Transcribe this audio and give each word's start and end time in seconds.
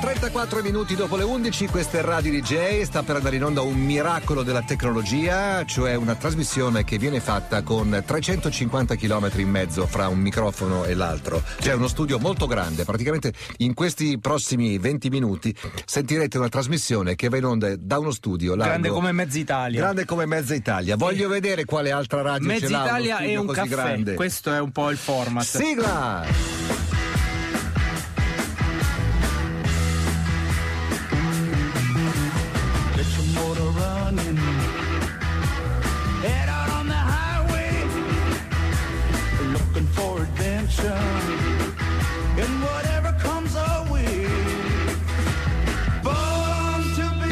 34 0.00 0.62
minuti 0.62 0.94
dopo 0.94 1.16
le 1.16 1.24
11, 1.24 1.66
questa 1.66 1.98
è 1.98 2.02
Radio 2.02 2.30
DJ, 2.30 2.82
sta 2.82 3.02
per 3.02 3.16
andare 3.16 3.34
in 3.36 3.44
onda 3.44 3.62
un 3.62 3.74
miracolo 3.74 4.44
della 4.44 4.62
tecnologia, 4.62 5.64
cioè 5.64 5.94
una 5.94 6.14
trasmissione 6.14 6.84
che 6.84 6.98
viene 6.98 7.18
fatta 7.18 7.62
con 7.62 8.02
350 8.04 8.94
km 8.94 9.30
in 9.36 9.50
mezzo 9.50 9.86
fra 9.86 10.06
un 10.08 10.20
microfono 10.20 10.84
e 10.84 10.94
l'altro. 10.94 11.42
C'è 11.58 11.74
uno 11.74 11.88
studio 11.88 12.18
molto 12.18 12.46
grande, 12.46 12.84
praticamente 12.84 13.32
in 13.58 13.74
questi 13.74 14.18
prossimi 14.20 14.78
20 14.78 15.08
minuti 15.10 15.54
sentirete 15.84 16.38
una 16.38 16.48
trasmissione 16.48 17.16
che 17.16 17.28
va 17.28 17.36
in 17.38 17.44
onda 17.44 17.74
da 17.76 17.98
uno 17.98 18.12
studio 18.12 18.54
largo, 18.54 18.70
grande 18.70 18.88
come 18.90 19.12
mezza 19.12 19.38
Italia. 19.38 19.80
Grande 19.80 20.04
come 20.04 20.26
mezza 20.26 20.54
Italia. 20.54 20.96
Voglio 20.96 21.28
vedere 21.28 21.64
quale 21.64 21.90
altra 21.90 22.22
radio 22.22 22.46
mezza 22.46 22.66
ce 22.66 22.72
l'ha. 22.72 22.84
Italia 22.84 23.18
è 23.18 23.36
un 23.36 23.46
caffè. 23.48 23.68
Grande. 23.68 24.14
Questo 24.14 24.52
è 24.52 24.60
un 24.60 24.70
po' 24.70 24.90
il 24.90 24.96
format. 24.96 25.44
Sigla! 25.44 26.97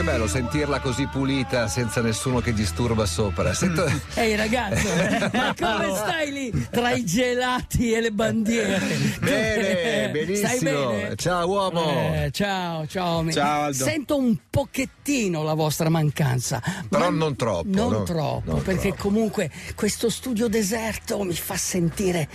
Bello 0.07 0.29
sentirla 0.29 0.79
così 0.79 1.09
pulita 1.09 1.67
senza 1.67 2.01
nessuno 2.01 2.39
che 2.39 2.53
disturba 2.53 3.05
sopra. 3.07 3.53
Sento... 3.53 3.85
Mm. 3.91 3.97
Ehi 4.15 4.37
ragazzo, 4.37 4.89
ma 5.33 5.53
come 5.59 5.97
stai 5.97 6.31
lì 6.31 6.69
tra 6.71 6.93
i 6.93 7.05
gelati 7.05 7.91
e 7.91 8.01
le 8.01 8.13
bandiere? 8.13 8.79
Bene, 9.19 10.11
benissimo. 10.15 10.91
Bene? 10.91 11.17
Ciao 11.17 11.49
uomo. 11.49 12.15
Eh, 12.15 12.31
ciao, 12.31 12.87
ciao. 12.87 13.29
Ciao 13.33 13.63
Aldo. 13.63 13.85
Sento 13.85 14.17
un 14.17 14.37
pochettino 14.49 15.43
la 15.43 15.55
vostra 15.55 15.89
mancanza. 15.89 16.63
Però 16.89 17.11
non 17.11 17.35
troppo. 17.35 17.69
Non 17.69 17.91
no? 17.91 18.03
troppo, 18.05 18.53
non 18.53 18.63
perché 18.63 18.91
troppo. 18.91 19.09
comunque 19.09 19.51
questo 19.75 20.09
studio 20.09 20.47
deserto 20.47 21.21
mi 21.25 21.35
fa 21.35 21.57
sentire 21.57 22.29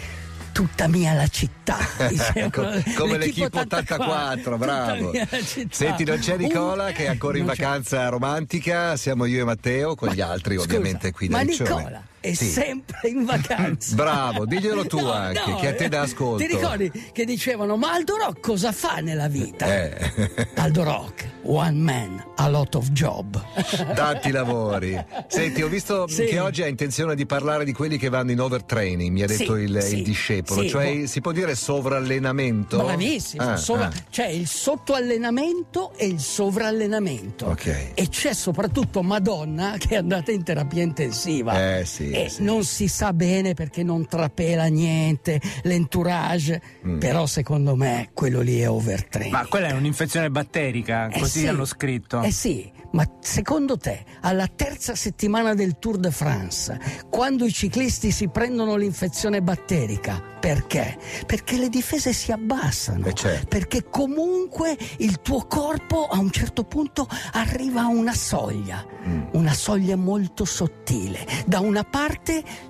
tutta 0.52 0.88
mia 0.88 1.14
la 1.14 1.28
città. 1.28 1.78
Ecco, 2.34 2.62
come 2.98 3.18
l'equipo 3.18 3.60
84, 3.60 3.96
84 3.96 4.58
bravo. 4.58 5.12
Senti, 5.70 6.04
non 6.04 6.20
c'è 6.20 6.38
Nicola 6.38 6.86
Scusa, 6.86 6.92
che 6.92 7.06
è 7.06 7.08
ancora 7.08 7.38
in 7.38 7.46
vacanza 7.46 8.08
romantica, 8.10 8.96
siamo 8.96 9.26
io 9.26 9.42
e 9.42 9.44
Matteo 9.46 9.96
con 9.96 10.10
ma, 10.10 10.14
gli 10.14 10.22
altri 10.22 10.56
scusa, 10.56 10.68
ovviamente 10.68 11.12
qui 11.12 11.28
da 11.28 11.40
Riccione. 11.40 11.76
Nicola 11.76 12.04
è 12.22 12.34
sì. 12.34 12.46
sempre 12.46 13.10
in 13.10 13.26
vacanza. 13.26 13.96
Bravo, 13.98 14.46
diglielo 14.46 14.86
tu 14.86 15.00
no, 15.02 15.12
anche, 15.12 15.50
no, 15.50 15.58
che 15.58 15.68
a 15.68 15.76
te 15.76 15.90
dà 15.90 16.02
ascolto. 16.02 16.46
Ti 16.46 16.48
ricordi 16.48 16.92
che 17.12 17.26
dicevano, 17.26 17.76
ma 17.76 17.94
Aldo 17.94 18.16
Rock 18.18 18.40
cosa 18.40 18.72
fa 18.72 18.98
nella 18.98 19.28
vita? 19.28 19.66
Eh. 19.66 20.48
Aldo 20.56 20.84
Rock, 20.84 21.28
one 21.42 21.80
man, 21.80 22.24
a 22.36 22.48
lot 22.48 22.76
of 22.76 22.90
job. 22.92 23.44
Tanti 23.96 24.30
lavori. 24.32 25.04
Senti, 25.28 25.64
ho 25.64 25.68
visto 25.68 26.08
sì. 26.08 26.26
che 26.26 26.40
oggi 26.40 26.62
ha 26.62 26.68
intenzione 26.68 27.16
di 27.16 27.26
parlare 27.26 27.66
di 27.66 27.74
quelli 27.74 27.98
che 27.98 28.10
vanno 28.10 28.32
in 28.32 28.40
overtraining, 28.40 29.12
mi 29.12 29.24
ha 29.24 29.28
detto 29.28 29.56
sì, 29.56 29.62
il, 29.64 29.88
il, 29.92 30.04
discepolo, 30.04 30.68
cioè 30.68 31.08
si 31.08 31.22
può 31.22 31.32
dire 31.32 31.56
sovrallenamento? 31.56 32.78
Bravissimo, 32.78 33.44
ah, 33.44 33.58
sovra- 33.58 33.88
ah. 33.88 33.94
c'è 34.12 34.28
il 34.28 34.48
sottoallenamento 34.48 35.94
e 35.98 36.06
il 36.06 36.20
sovrallenamento. 36.20 37.48
Okay. 37.48 37.92
E 37.96 38.08
c'è 38.10 38.34
soprattutto 38.34 39.02
Madonna 39.02 39.76
che 39.80 39.96
è 39.96 39.98
andata 39.98 40.32
in 40.32 40.44
terapia 40.44 40.84
intensiva. 40.84 41.78
Eh 41.78 41.86
sì. 41.86 42.11
E 42.14 42.30
sì. 42.30 42.44
non 42.44 42.64
si 42.64 42.88
sa 42.88 43.14
bene 43.14 43.54
perché 43.54 43.84
non 43.84 44.08
trapela 44.08 44.66
niente, 44.66 45.42
l'entourage, 45.64 46.62
mm. 46.86 47.00
però 47.00 47.26
secondo 47.26 47.76
me 47.76 48.10
quello 48.14 48.42
lì 48.42 48.60
è 48.60 48.70
overtraining. 48.70 49.34
Ma 49.34 49.46
quella 49.48 49.68
è 49.68 49.72
un'infezione 49.72 50.30
batterica, 50.30 51.08
eh 51.08 51.20
così 51.20 51.40
sì. 51.42 51.48
hanno 51.48 51.66
scritto. 51.66 52.22
Eh 52.22 52.32
sì, 52.32 52.72
ma 52.92 53.08
secondo 53.22 53.78
te, 53.78 54.04
alla 54.22 54.48
terza 54.48 54.96
settimana 54.96 55.54
del 55.54 55.78
Tour 55.80 55.98
de 55.98 56.12
France, 56.12 56.80
quando 57.10 57.46
i 57.46 57.52
ciclisti 57.52 58.12
si 58.12 58.28
prendono 58.28 58.76
l'infezione 58.76 59.42
batterica, 59.42 60.22
perché? 60.42 60.98
Perché 61.26 61.58
le 61.58 61.70
difese 61.70 62.14
si 62.14 62.32
abbassano, 62.32 63.06
eh 63.06 63.14
certo. 63.14 63.48
perché 63.48 63.86
comunque 63.90 64.76
il 64.98 65.22
tuo 65.22 65.46
corpo 65.46 66.08
a 66.08 66.18
un 66.18 66.32
certo 66.32 66.64
punto 66.64 67.08
arriva 67.34 67.82
a 67.82 67.88
una 67.88 68.14
soglia, 68.14 68.86
mm. 69.08 69.22
una 69.34 69.54
soglia 69.54 69.96
molto 69.96 70.44
sottile. 70.46 71.26
Da 71.46 71.60
una 71.60 71.84
parte 71.84 72.01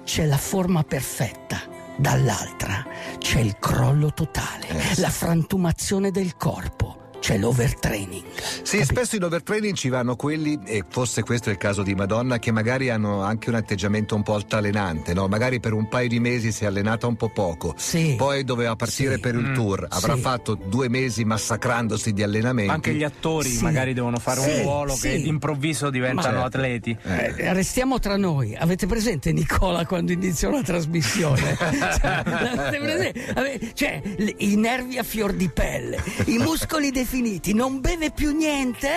c'è 0.04 0.26
la 0.26 0.38
forma 0.38 0.84
perfetta, 0.84 1.62
dall'altra 1.96 2.86
c'è 3.18 3.40
il 3.40 3.58
crollo 3.60 4.14
totale, 4.14 4.68
eh 4.68 5.00
la 5.00 5.10
frantumazione 5.10 6.12
del 6.12 6.36
corpo 6.36 6.91
c'è 7.22 7.38
l'overtraining. 7.38 8.24
Sì, 8.64 8.78
Capi- 8.80 8.84
spesso 8.90 9.16
in 9.16 9.24
overtraining 9.24 9.76
ci 9.76 9.90
vanno 9.90 10.16
quelli, 10.16 10.60
e 10.66 10.84
fosse 10.90 11.22
questo 11.22 11.52
il 11.52 11.58
caso 11.58 11.84
di 11.84 11.94
Madonna, 11.94 12.40
che 12.40 12.52
magari 12.52 12.90
hanno 12.90 13.22
anche 13.22 13.50
un 13.50 13.56
atteggiamento 13.56 14.16
un 14.16 14.24
po' 14.24 14.34
altalenante, 14.34 15.14
no? 15.14 15.28
Magari 15.28 15.60
per 15.60 15.74
un 15.74 15.88
paio 15.88 16.08
di 16.10 16.20
mesi 16.20 16.52
si 16.52 16.64
è 16.64 16.68
allenata 16.68 17.06
un 17.06 17.16
po' 17.16 17.30
poco, 17.30 17.76
Sì. 17.78 18.16
poi 18.18 18.44
doveva 18.44 18.76
partire 18.76 19.16
Sì. 19.16 19.20
per 19.22 19.36
il 19.36 19.50
Mm. 19.50 19.54
tour, 19.54 19.86
avrà 19.90 20.16
Sì. 20.16 20.22
fatto 20.22 20.56
due 20.56 20.90
mesi 20.90 21.24
massacrandosi 21.24 22.12
di 22.12 22.24
allenamenti. 22.24 22.72
Anche 22.72 22.94
gli 22.96 23.04
attori 23.04 23.50
Sì. 23.50 23.64
magari 23.64 23.94
devono 23.94 24.18
fare 24.18 24.42
Sì, 24.42 24.50
un 24.50 24.62
ruolo 24.64 24.96
sì. 24.96 25.02
che 25.10 25.22
d'improvviso 25.22 25.92
diventano 25.92 26.40
Ma- 26.40 26.46
atleti. 26.46 26.98
Eh. 27.04 27.34
Eh, 27.38 27.54
Restiamo 27.54 28.00
tra 28.00 28.18
noi. 28.18 28.56
Avete 28.56 28.88
presente 28.88 29.32
Nicola 29.32 29.86
quando 29.86 30.12
iniziò 30.12 30.50
la 30.50 30.64
trasmissione? 30.64 31.56
cioè, 32.02 32.24
cioè, 33.74 34.02
i 34.38 34.56
nervi 34.56 34.98
a 34.98 35.04
fior 35.04 35.34
di 35.34 35.50
pelle, 35.50 36.02
i 36.26 36.38
muscoli 36.40 36.90
definiti, 36.90 37.10
non 37.54 37.82
beve 37.82 38.12
più 38.12 38.36
niente? 38.36 38.90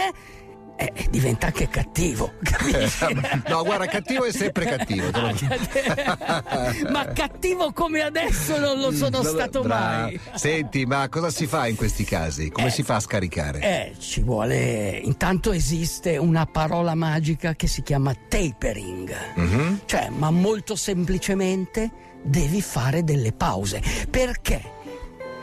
Eh, 0.76 0.92
diventa 1.08 1.46
anche 1.46 1.68
cattivo, 1.68 2.32
capisci? 2.42 3.06
no, 3.46 3.62
guarda, 3.62 3.86
cattivo 3.86 4.24
è 4.24 4.32
sempre 4.32 4.64
cattivo. 4.64 5.06
dico. 5.06 5.20
Ma 6.90 7.06
cattivo 7.12 7.72
come 7.72 8.00
adesso 8.02 8.58
non 8.58 8.80
lo 8.80 8.90
sono 8.90 9.10
Dove- 9.22 9.28
stato 9.28 9.60
Bra- 9.62 9.78
mai. 9.78 10.20
Senti, 10.34 10.84
ma 10.84 11.08
cosa 11.08 11.30
si 11.30 11.46
fa 11.46 11.68
in 11.68 11.76
questi 11.76 12.02
casi? 12.02 12.50
Come 12.50 12.66
Eh. 12.66 12.70
si 12.70 12.82
fa 12.82 12.96
a 12.96 13.00
scaricare? 13.00 13.60
Eh, 13.60 13.94
ci 14.00 14.20
vuole. 14.22 15.00
Intanto 15.04 15.52
esiste 15.52 16.16
una 16.16 16.44
parola 16.46 16.96
magica 16.96 17.54
che 17.54 17.68
si 17.68 17.82
chiama 17.82 18.12
tapering. 18.28 19.14
Mhm. 19.36 19.80
Cioè, 19.84 20.08
ma 20.08 20.30
molto 20.32 20.74
semplicemente 20.74 21.88
devi 22.22 22.60
fare 22.60 23.04
delle 23.04 23.32
pause. 23.32 23.80
Perché 24.10 24.72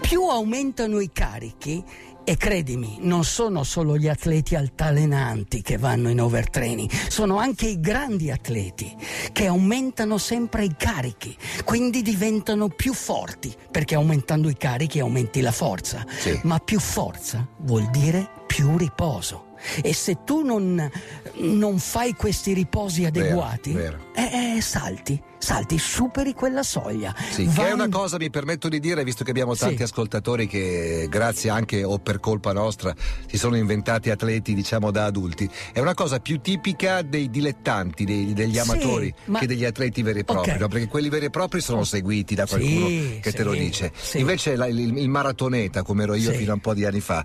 più 0.02 0.24
aumentano 0.24 1.00
i 1.00 1.10
carichi, 1.14 1.82
e 2.24 2.38
credimi, 2.38 2.98
non 3.02 3.24
sono 3.24 3.64
solo 3.64 3.98
gli 3.98 4.08
atleti 4.08 4.56
altalenanti 4.56 5.62
che 5.62 5.78
vanno 5.78 6.10
in 6.10 6.22
overtraining, 6.22 6.90
sono 7.08 7.38
anche 7.38 7.68
i 7.68 7.80
grandi 7.80 8.32
atleti 8.32 8.96
che 9.32 9.48
aumentano 9.48 10.18
sempre 10.18 10.66
i 10.66 10.76
carichi, 10.78 11.36
quindi 11.64 12.02
diventano 12.02 12.70
più 12.70 12.94
forti, 12.94 13.54
perché 13.72 13.96
aumentando 13.96 14.50
i 14.50 14.58
carichi 14.58 15.00
aumenti 15.00 15.42
la 15.42 15.52
forza. 15.52 16.06
Sì. 16.20 16.40
Ma 16.44 16.60
più 16.60 16.80
forza 16.80 17.48
vuol 17.60 17.90
dire 17.90 18.40
più 18.62 18.78
riposo. 18.78 19.46
E 19.84 19.94
se 19.94 20.18
tu 20.26 20.42
non, 20.44 20.90
non 21.36 21.78
fai 21.80 22.14
questi 22.14 22.54
riposi 22.54 23.06
adeguati, 23.06 23.74
vero. 23.74 23.98
eh, 24.16 24.56
eh, 24.58 24.62
salti, 24.62 25.22
salti, 25.38 25.78
superi 25.78 26.34
quella 26.34 26.64
soglia. 26.64 27.14
Sì, 27.30 27.46
che 27.46 27.68
è 27.68 27.72
una 27.72 27.88
cosa, 27.88 28.18
mi 28.18 28.32
permetto 28.32 28.70
di 28.70 28.80
dire, 28.80 29.04
visto 29.04 29.24
che 29.24 29.30
abbiamo 29.30 29.56
tanti 29.56 29.78
Sì. 29.78 29.84
ascoltatori 29.84 30.48
che 30.48 31.06
grazie 31.12 31.52
anche 31.52 31.84
o 31.84 32.00
per 32.00 32.20
colpa 32.20 32.54
nostra 32.54 32.94
si 33.28 33.38
sono 33.38 33.56
inventati 33.56 34.10
atleti 34.10 34.56
diciamo 34.56 34.90
da 34.90 35.06
adulti, 35.06 35.48
è 35.74 35.80
una 35.80 35.94
cosa 35.94 36.20
più 36.20 36.40
tipica 36.42 37.04
dei 37.04 37.30
dilettanti, 37.30 38.04
dei- 38.04 38.34
degli 38.34 38.54
Sì, 38.54 38.60
amatori 38.60 39.14
ma- 39.26 39.38
che 39.40 39.46
degli 39.48 39.66
atleti 39.66 40.02
veri 40.02 40.20
e 40.20 40.24
propri, 40.24 40.52
Ok. 40.54 40.60
no? 40.60 40.68
perché 40.70 40.88
quelli 40.88 41.10
veri 41.10 41.26
e 41.26 41.30
propri 41.30 41.62
sono 41.62 41.84
seguiti 41.84 42.34
da 42.34 42.48
qualcuno 42.48 42.88
Sì, 42.88 43.20
che 43.22 43.32
te 43.32 43.38
sì, 43.38 43.44
lo 43.44 43.52
dice. 43.54 43.92
sì. 43.96 44.20
Invece 44.20 44.56
la- 44.56 44.66
il, 44.68 44.80
il 44.98 45.10
maratoneta, 45.10 45.84
come 45.84 46.02
ero 46.04 46.16
io 46.16 46.32
Sì. 46.32 46.38
fino 46.38 46.50
a 46.52 46.56
un 46.56 46.62
po' 46.62 46.74
di 46.74 46.84
anni 46.84 47.00
fa, 47.00 47.24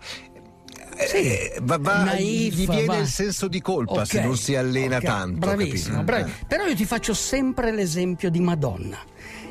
eh, 0.97 1.59
va- 1.63 1.79
va- 1.79 2.05
Naif, 2.05 2.55
gli 2.55 2.67
viene 2.67 2.85
va. 2.87 2.97
il 2.99 3.07
senso 3.07 3.49
di 3.49 3.61
colpa 3.61 4.05
se 4.05 4.19
Ok, 4.19 4.25
non 4.25 4.37
si 4.37 4.55
allena 4.55 4.97
ok, 4.97 5.03
tanto. 5.05 5.39
Bravissimo, 5.39 6.03
capito? 6.03 6.03
bravi- 6.05 6.31
Eh. 6.31 6.45
Però 6.47 6.65
io 6.67 6.75
ti 6.75 6.85
faccio 6.85 7.15
sempre 7.15 7.73
l'esempio 7.73 8.31
di 8.31 8.41
Madonna. 8.41 8.99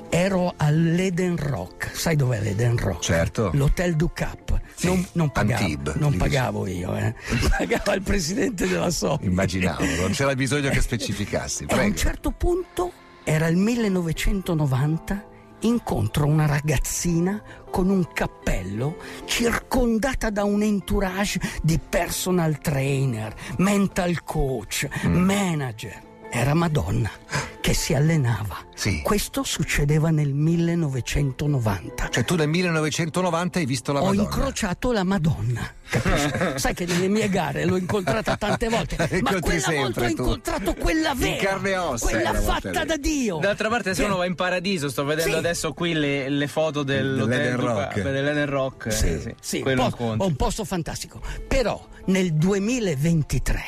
Ero 0.08 0.54
all'Eden 0.56 1.36
Rock, 1.36 1.90
sai 1.98 2.16
dov'è 2.16 2.40
l'Eden 2.40 2.78
Rock? 2.78 3.04
Certo. 3.04 3.50
L'Hotel 3.54 3.96
du 3.96 4.12
Cap. 4.14 4.60
Sì, 4.76 4.86
non, 4.86 5.06
non 5.14 5.32
pagavo, 5.32 5.62
Antibes, 5.64 5.96
non 5.96 6.16
pagavo 6.16 6.68
io, 6.68 6.96
eh. 6.96 7.14
pagava 7.58 7.96
il 7.96 8.02
presidente 8.02 8.68
della 8.68 8.92
SOP. 8.92 9.24
Immaginavo, 9.24 9.84
non 10.00 10.12
c'era 10.12 10.34
bisogno 10.36 10.70
che 10.70 10.80
specificassi. 10.80 11.64
E 11.64 11.66
a 11.68 11.74
un 11.74 11.80
Prego. 11.80 11.96
certo 11.96 12.32
punto, 12.32 12.92
era 13.24 13.48
il 13.48 13.58
1990, 13.58 15.26
incontro 15.62 16.26
una 16.26 16.46
ragazzina 16.46 17.42
con 17.72 17.90
un 17.90 18.08
cappello 18.14 18.98
circondata 19.26 20.30
da 20.30 20.44
un 20.44 20.62
entourage 20.62 21.40
di 21.62 21.80
personal 21.80 22.60
trainer, 22.60 23.34
mental 23.58 24.24
coach, 24.24 24.88
Mm. 25.06 25.16
manager. 25.24 26.02
Era 26.30 26.54
Madonna 26.54 27.10
che 27.66 27.74
si 27.74 27.96
allenava 27.96 28.64
Sì. 28.76 29.02
Questo 29.02 29.42
succedeva 29.44 30.12
nel 30.12 30.34
1990. 30.34 32.10
Cioè 32.10 32.24
tu 32.26 32.36
nel 32.36 32.48
1990 32.50 33.58
hai 33.60 33.66
visto 33.66 33.92
la 33.92 34.02
Ho 34.02 34.06
Madonna. 34.06 34.22
incrociato 34.22 34.92
la 34.92 35.04
Madonna. 35.04 35.74
capisci? 35.90 36.30
Sai 36.60 36.74
che 36.76 36.86
nelle 36.86 37.08
mie 37.08 37.28
gare 37.30 37.66
l'ho 37.66 37.78
incontrata 37.78 38.36
tante 38.38 38.70
volte, 38.70 38.98
ma 39.24 39.40
quella 39.40 39.60
sempre, 39.60 39.76
volta 39.82 40.00
ho 40.02 40.04
tu. 40.04 40.10
incontrato 40.10 40.74
quella 40.76 41.12
In 41.12 41.18
vera, 41.18 41.44
carne 41.44 41.70
e 41.72 41.78
ossa 41.78 42.10
quella 42.10 42.34
fatta 42.34 42.82
lì. 42.82 42.86
da 42.86 42.98
Dio. 42.98 43.38
D'altra 43.38 43.70
parte, 43.70 43.94
se 43.96 44.02
Che- 44.02 44.08
uno 44.08 44.18
va 44.18 44.26
in 44.26 44.36
paradiso, 44.36 44.90
sto 44.90 45.04
vedendo 45.06 45.32
Sì. 45.32 45.38
adesso 45.38 45.74
qui 45.74 45.94
le, 45.94 46.30
le 46.30 46.48
foto 46.48 46.84
dell'hotel 46.84 47.28
Dell'Eden 47.38 47.56
Rock. 47.66 48.02
dell'Eden 48.02 48.46
Rock. 48.46 48.86
eh, 48.88 48.92
Sì, 48.92 49.20
sì, 49.22 49.36
sì, 49.42 49.62
quello 49.62 49.86
un, 49.86 49.92
po- 49.92 50.16
un 50.26 50.36
posto 50.36 50.66
fantastico. 50.66 51.20
Però 51.48 51.84
nel 52.08 52.34
2023, 52.34 53.64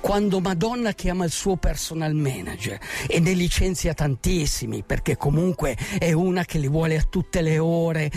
quando 0.00 0.40
Madonna 0.40 0.92
chiama 0.92 1.24
il 1.24 1.32
suo 1.32 1.56
personal 1.56 2.14
manager 2.14 2.78
e 3.08 3.18
ne 3.20 3.32
licenzia 3.42 3.92
tantissimi, 3.92 4.84
perché 4.84 5.16
comunque 5.16 5.76
è 5.98 6.12
una 6.12 6.44
che 6.44 6.58
li 6.58 6.68
vuole 6.68 6.96
a 6.96 7.02
tutte 7.02 7.40
le 7.42 7.58
ore, 7.58 8.10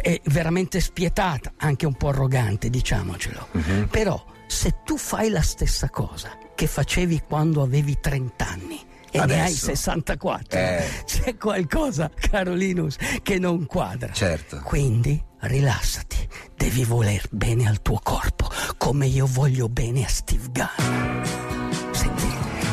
è 0.00 0.20
veramente 0.26 0.80
spietata, 0.80 1.54
anche 1.56 1.84
un 1.84 1.94
po' 1.94 2.08
arrogante, 2.08 2.70
diciamocelo. 2.70 3.48
Mhm. 3.52 3.88
Però 3.90 4.24
se 4.46 4.76
tu 4.84 4.96
fai 4.96 5.30
la 5.30 5.42
stessa 5.42 5.90
cosa 5.90 6.38
che 6.54 6.66
facevi 6.66 7.22
quando 7.26 7.62
avevi 7.62 7.98
30 8.00 8.46
anni, 8.46 8.80
e 9.10 9.18
ne 9.18 9.34
hai 9.34 9.40
Adesso? 9.40 9.66
64. 9.66 10.58
Eh. 10.58 10.84
C'è 11.04 11.36
qualcosa, 11.36 12.10
Carolinus, 12.14 12.96
che 13.22 13.38
non 13.38 13.66
quadra. 13.66 14.12
Certo. 14.12 14.60
Quindi 14.64 15.22
rilassati, 15.40 16.16
devi 16.56 16.84
voler 16.84 17.26
bene 17.30 17.68
al 17.68 17.82
tuo 17.82 17.98
corpo, 18.02 18.48
come 18.78 19.06
io 19.06 19.26
voglio 19.26 19.68
bene 19.68 20.04
a 20.04 20.08
Steve 20.08 20.46
Gunn. 20.50 21.61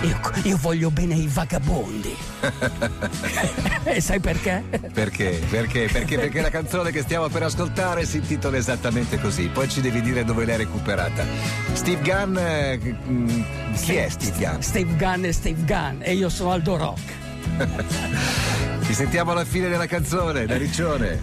Io, 0.02 0.20
io 0.44 0.58
voglio 0.58 0.90
bene 0.92 1.14
ai 1.16 1.28
vagabondi. 1.28 2.16
e 3.84 4.00
sai 4.00 4.20
perché? 4.20 4.64
Perché? 4.94 5.42
Perché? 5.50 5.90
Perché? 5.92 6.18
Perché 6.18 6.42
la 6.42 6.50
canzone 6.50 6.92
che 6.92 7.02
stiamo 7.02 7.28
per 7.28 7.44
ascoltare 7.44 8.06
si 8.06 8.18
intitola 8.18 8.56
esattamente 8.56 9.20
così. 9.20 9.48
Poi 9.48 9.68
ci 9.68 9.82
devi 9.82 10.02
dire 10.02 10.24
dove 10.24 10.46
l'hai 10.46 10.58
recuperata. 10.58 11.26
Steve 11.74 12.02
Gunn. 12.02 12.38
eh, 12.38 12.80
mm, 12.80 13.42
chi 13.76 13.96
è 13.96 14.08
Steve 14.08 14.38
Gunn? 14.38 14.60
Steve 14.62 14.96
Gunn 14.96 15.26
e 15.26 15.34
Steve 15.34 15.64
Gunn 15.66 16.02
e 16.02 16.14
io 16.14 16.30
sono 16.30 16.52
Aldo 16.52 16.78
Rock. 16.78 17.14
Ci 18.86 18.94
sentiamo 18.94 19.32
alla 19.32 19.46
fine 19.46 19.68
della 19.68 19.86
canzone, 19.86 20.46
da 20.46 20.56
Riccione. 20.58 21.20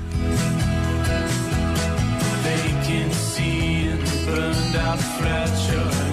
vacancy 2.43 3.87
and 3.89 4.07
the 4.07 4.27
burned 4.27 4.77
out 4.77 5.01
an 5.01 6.06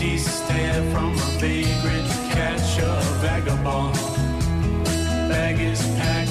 empty 0.00 0.16
stare 0.16 0.82
from 0.92 1.12
a 1.12 1.38
vagrant 1.40 2.08
catcher, 2.30 3.00
vagabond. 3.20 3.96
Bag 5.28 5.58
is 5.58 5.80
packed 5.96 6.27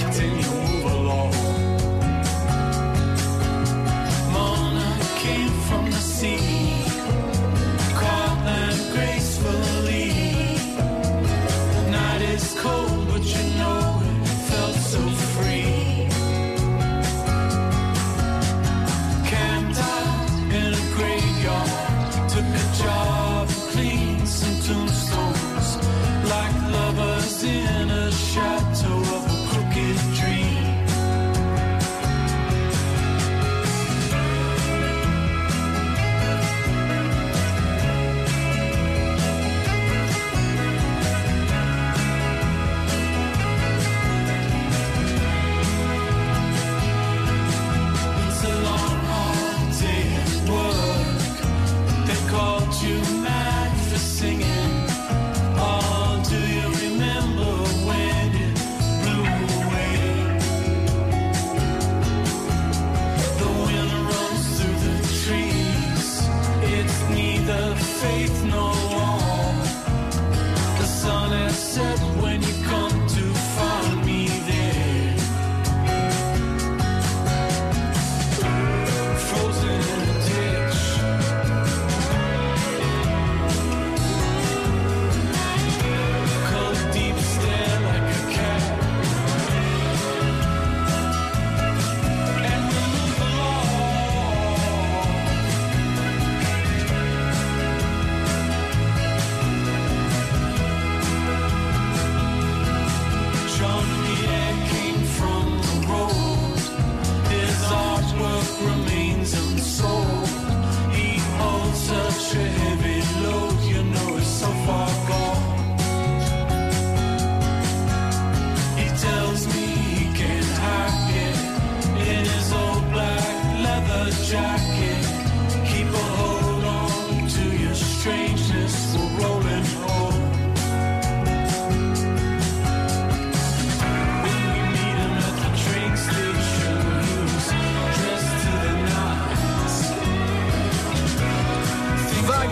faith 68.01 68.46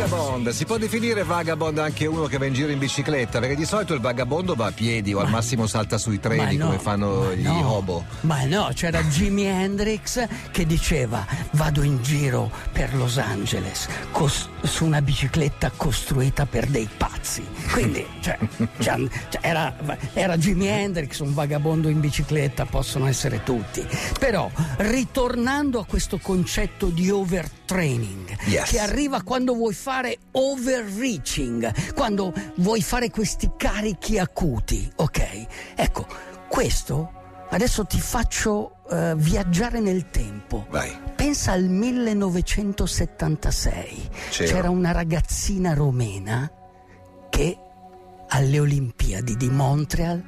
Vagabond, 0.10 0.50
si 0.50 0.66
può 0.66 0.78
definire 0.78 1.24
vagabond 1.24 1.80
anche 1.80 2.06
uno 2.06 2.26
che 2.28 2.38
va 2.38 2.46
in 2.46 2.54
giro 2.54 2.72
in 2.72 2.78
bicicletta? 2.78 3.40
Perché 3.40 3.56
di 3.56 3.66
solito 3.66 3.96
il 3.96 4.02
vagabondo 4.02 4.54
va 4.54 4.68
a 4.68 4.72
piedi 4.72 5.16
o 5.16 5.20
al 5.20 5.30
massimo 5.32 5.66
salta 5.66 5.98
sui 5.98 6.20
treni 6.20 6.58
Ma 6.58 6.64
no, 6.64 6.66
come 6.66 6.80
fanno 6.80 7.22
ma 7.24 7.34
gli 7.34 7.42
no, 7.42 7.72
hobo. 7.74 8.06
Ma 8.22 8.44
no, 8.46 8.70
c'era 8.76 9.02
Jimi 9.02 9.46
Hendrix 9.46 10.28
che 10.52 10.68
diceva 10.68 11.26
vado 11.54 11.82
in 11.82 12.04
giro 12.04 12.52
per 12.72 12.94
Los 12.94 13.18
Angeles 13.18 13.88
cos- 14.12 14.48
su 14.62 14.86
una 14.86 15.02
bicicletta 15.02 15.72
costruita 15.76 16.46
per 16.46 16.68
dei 16.68 16.88
pazzi. 16.96 17.44
Quindi 17.72 18.06
cioè, 18.22 18.38
cioè, 18.78 19.08
era, 19.42 19.76
era 20.14 20.38
Jimi 20.38 20.68
Hendrix, 20.68 21.18
un 21.20 21.34
vagabondo 21.34 21.90
in 21.90 22.00
bicicletta, 22.00 22.66
possono 22.66 23.08
essere 23.08 23.42
tutti. 23.42 23.84
Però 24.20 24.52
ritornando 24.78 25.80
a 25.80 25.86
questo 25.86 26.20
concetto 26.20 26.88
di 26.90 27.10
overtraining 27.10 28.34
Yes. 28.46 28.70
che 28.70 28.80
arriva 28.80 29.24
quando 29.24 29.56
vuoi 29.56 29.74
fare 29.74 29.94
overreaching, 30.32 31.94
quando 31.94 32.34
vuoi 32.56 32.82
fare 32.82 33.10
questi 33.10 33.52
carichi 33.58 34.18
acuti, 34.20 34.90
ok? 34.96 35.46
Ecco, 35.75 36.06
questo 36.48 37.12
adesso 37.50 37.86
ti 37.86 38.00
faccio 38.00 38.78
eh, 38.90 39.14
viaggiare 39.16 39.80
nel 39.80 40.10
tempo. 40.10 40.66
Vai. 40.70 40.92
Pensa 41.16 41.52
al 41.54 41.64
1976. 41.64 44.10
C'era. 44.30 44.52
C'era 44.52 44.70
una 44.70 44.92
ragazzina 44.92 45.74
romena 45.74 46.52
che 47.30 47.58
alle 48.28 48.60
Olimpiadi 48.60 49.36
di 49.36 49.50
Montreal 49.50 50.22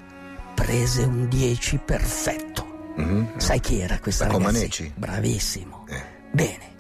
prese 0.56 1.04
un 1.04 1.28
10 1.28 1.78
perfetto. 1.80 2.66
Mhm. 2.96 3.38
Sai 3.38 3.60
chi 3.60 3.80
era 3.80 4.00
questa 4.00 4.26
La 4.26 4.32
ragazzina? 4.34 4.52
Comaneci? 4.60 4.94
Bravissimo. 4.96 5.86
Eh. 5.90 6.02
Bene, 6.32 6.76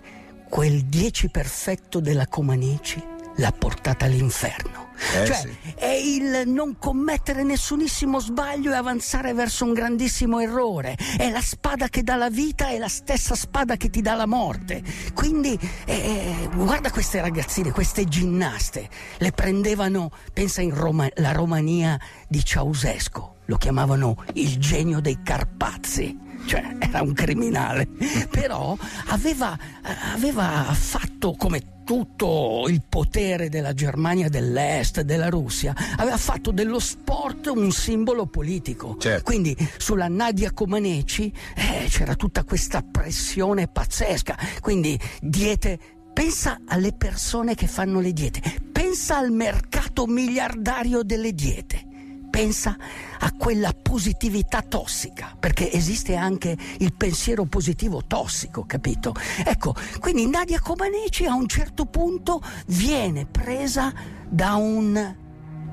quel 0.49 0.85
10 0.85 1.29
perfetto 1.29 1.99
della 1.99 2.27
Comaneci 2.27 3.03
l'ha 3.37 3.51
portata 3.51 4.05
all'inferno 4.05 4.86
Eh, 4.97 5.25
cioè, 5.25 5.35
sì. 5.35 5.73
è 5.75 5.91
il 5.91 6.43
non 6.47 6.77
commettere 6.79 7.43
nessunissimo 7.43 8.19
sbaglio 8.19 8.71
e 8.71 8.75
avanzare 8.75 9.33
verso 9.33 9.65
un 9.65 9.73
grandissimo 9.73 10.39
errore. 10.39 10.97
È 11.17 11.29
la 11.29 11.41
spada 11.41 11.87
che 11.87 12.03
dà 12.03 12.15
la 12.15 12.29
vita 12.29 12.69
e 12.69 12.77
la 12.77 12.87
stessa 12.87 13.35
spada 13.35 13.75
che 13.77 13.89
ti 13.89 14.01
dà 14.01 14.15
la 14.15 14.25
morte. 14.25 14.81
Quindi, 15.13 15.57
eh, 15.85 16.49
guarda 16.53 16.91
queste 16.91 17.21
ragazzine, 17.21 17.71
queste 17.71 18.05
ginnaste, 18.05 18.89
le 19.17 19.31
prendevano, 19.31 20.11
pensa 20.33 20.61
in 20.61 20.73
Roma, 20.73 21.07
la 21.15 21.31
Romania 21.31 21.99
di 22.27 22.43
Ceausescu, 22.43 23.35
lo 23.45 23.57
chiamavano 23.57 24.23
il 24.33 24.57
genio 24.57 24.99
dei 24.99 25.19
Carpazi. 25.23 26.25
Cioè, 26.45 26.77
era 26.79 27.01
un 27.01 27.13
criminale, 27.13 27.87
però 28.29 28.77
aveva, 29.07 29.53
eh, 29.55 30.13
aveva 30.13 30.63
fatto 30.73 31.33
come 31.33 31.76
tutto 31.87 32.65
il 32.67 32.83
potere 32.83 33.47
della 33.47 33.73
Germania 33.73 34.27
dell'Est, 34.27 34.99
della 35.03 35.29
Russia, 35.29 35.73
aveva 35.95 36.17
fatto 36.17 36.51
dello 36.51 36.79
sport 36.79 37.45
un 37.45 37.71
simbolo 37.71 38.25
politico. 38.25 38.97
Certo. 38.99 39.23
Quindi 39.23 39.55
sulla 39.77 40.09
Nadia 40.09 40.51
Comaneci 40.51 41.33
eh, 41.55 41.87
c'era 41.87 42.15
tutta 42.15 42.43
questa 42.43 42.81
pressione 42.81 43.69
pazzesca. 43.69 44.37
Quindi 44.59 44.99
diete, 45.21 45.79
pensa 46.13 46.59
alle 46.67 46.91
persone 46.91 47.55
che 47.55 47.67
fanno 47.67 48.01
le 48.01 48.11
diete, 48.11 48.41
pensa 48.69 49.15
al 49.15 49.31
mercato 49.31 50.07
miliardario 50.07 51.03
delle 51.03 51.31
diete. 51.31 51.85
Pensa 52.29 52.75
a 53.19 53.31
quella 53.31 53.73
positività 53.73 54.61
tossica, 54.61 55.35
perché 55.39 55.71
esiste 55.71 56.15
anche 56.15 56.55
il 56.79 56.93
pensiero 56.93 57.45
positivo 57.45 58.03
tossico, 58.05 58.65
capito? 58.65 59.13
Ecco, 59.43 59.73
quindi 59.99 60.27
Nadia 60.29 60.59
Comaneci 60.59 61.25
a 61.25 61.33
un 61.33 61.47
certo 61.47 61.85
punto 61.85 62.41
viene 62.67 63.25
presa 63.25 63.93
da 64.27 64.55
un 64.55 65.15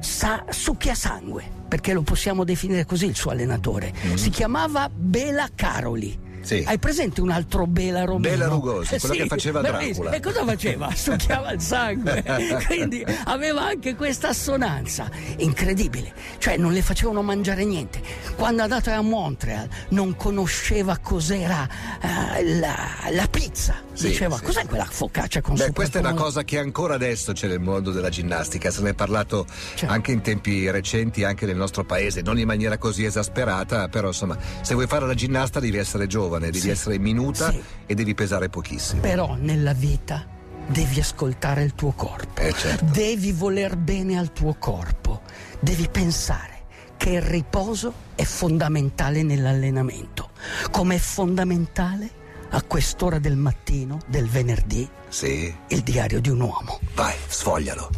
sa- 0.01 0.45
succhiasangue, 0.49 1.45
perché 1.69 1.93
lo 1.93 2.03
possiamo 2.03 2.45
definire 2.45 2.85
così 2.87 3.07
il 3.07 3.17
suo 3.17 3.31
allenatore. 3.33 3.93
Si 4.15 4.31
chiamava 4.31 4.89
Bela 4.89 5.49
Caroli. 5.55 6.24
Sì. 6.45 6.63
Hai 6.67 6.79
presente 6.79 7.21
un 7.21 7.31
altro 7.31 7.67
Bela 7.67 8.01
Romano? 8.05 8.21
Bela 8.21 8.47
Lugosi, 8.47 8.99
quello 8.99 9.15
che 9.15 9.27
faceva. 9.27 9.61
Dracula. 9.61 10.11
E 10.13 10.21
cosa 10.21 10.45
faceva? 10.45 10.91
Succhiava 10.95 11.53
il 11.53 11.61
sangue. 11.61 12.23
Quindi 12.67 13.05
aveva 13.25 13.67
anche 13.67 13.95
questa 13.95 14.29
assonanza 14.29 15.09
incredibile. 15.39 16.13
Cioè 16.39 16.57
non 16.57 16.73
le 16.73 16.83
facevano 16.83 17.23
mangiare 17.23 17.65
niente. 17.65 18.01
Quando 18.37 18.61
è 18.61 18.65
andato 18.65 18.91
a 18.91 19.01
Montreal 19.01 19.69
non 19.89 20.15
conosceva 20.17 20.99
cos'era 20.99 21.67
eh, 22.01 22.59
la, 22.59 22.77
la 23.11 23.27
pizza. 23.29 23.75
Sì, 23.95 24.09
Diceva, 24.09 24.37
sì, 24.37 24.43
cos'è 24.45 24.61
sì. 24.63 24.67
quella 24.67 24.85
focaccia 24.85 25.41
con 25.41 25.55
Beh, 25.55 25.73
questa 25.73 25.99
è 25.99 26.01
una 26.01 26.11
pomodoro?" 26.11 26.33
cosa 26.33 26.45
che 26.45 26.59
ancora 26.59 26.95
adesso 26.95 27.33
c'è 27.33 27.47
nel 27.47 27.61
mondo 27.61 27.93
della 27.93 28.09
ginnastica, 28.09 28.71
se 28.71 28.83
ne 28.83 28.91
è 28.91 28.95
parlato 28.95 29.47
Certo. 29.75 29.93
anche 29.93 30.11
in 30.13 30.21
tempi 30.21 30.69
recenti, 30.71 31.23
anche 31.23 31.47
nel 31.47 31.57
nostro 31.57 31.85
paese, 31.85 32.21
non 32.21 32.39
in 32.39 32.47
maniera 32.47 32.77
così 32.77 33.05
esasperata, 33.05 33.89
però 33.89 34.09
insomma, 34.09 34.37
se 34.63 34.75
vuoi 34.75 34.87
fare 34.89 35.07
la 35.07 35.15
ginnasta 35.15 35.61
devi 35.61 35.77
essere 35.79 36.07
giovane, 36.09 36.34
devi 36.39 36.61
Sì. 36.61 36.71
essere 36.71 36.99
minuta 36.99 37.51
Sì. 37.51 37.63
e 37.87 37.95
devi 37.95 38.15
pesare 38.15 38.49
pochissimo. 38.49 39.01
Però 39.01 39.35
nella 39.39 39.73
vita 39.73 40.27
devi 40.67 41.01
ascoltare 41.01 41.63
il 41.63 41.75
tuo 41.75 41.93
corpo. 41.93 42.41
Eh, 42.41 42.53
certo. 42.53 42.85
Devi 42.87 43.33
voler 43.33 43.77
bene 43.77 44.19
al 44.19 44.33
tuo 44.33 44.55
corpo. 44.59 45.21
Devi 45.61 45.89
pensare 45.89 46.53
che 46.97 47.11
il 47.11 47.23
riposo 47.23 47.93
è 48.15 48.25
fondamentale 48.25 49.23
nell'allenamento, 49.23 50.31
come 50.71 50.95
è 50.95 50.99
fondamentale 50.99 52.23
a 52.51 52.63
quest'ora 52.63 53.19
del 53.19 53.37
mattino 53.37 53.99
del 54.07 54.29
venerdì 54.29 54.89
Sì, 55.09 55.53
il 55.69 55.81
diario 55.83 56.21
di 56.21 56.29
un 56.31 56.41
uomo. 56.41 56.79
vai, 56.95 57.15
sfoglialo. 57.27 57.91